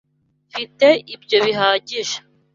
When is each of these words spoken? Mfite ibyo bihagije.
Mfite 0.49 0.87
ibyo 1.15 1.37
bihagije. 1.45 2.17